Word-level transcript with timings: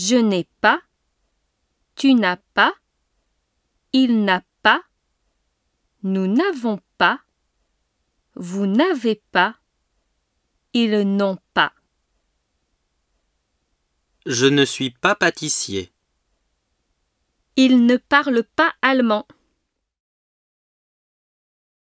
Je 0.00 0.14
n'ai 0.14 0.46
pas. 0.60 0.80
Tu 1.96 2.14
n'as 2.14 2.36
pas. 2.54 2.72
Il 3.92 4.24
n'a 4.24 4.44
pas. 4.62 4.80
Nous 6.04 6.28
n'avons 6.28 6.78
pas. 6.98 7.20
Vous 8.36 8.66
n'avez 8.66 9.20
pas. 9.32 9.56
Ils 10.72 11.00
n'ont 11.02 11.38
pas. 11.52 11.72
Je 14.24 14.46
ne 14.46 14.64
suis 14.64 14.90
pas 14.90 15.16
pâtissier. 15.16 15.90
Il 17.56 17.84
ne 17.84 17.96
parle 17.96 18.44
pas 18.44 18.72
allemand. 18.82 19.26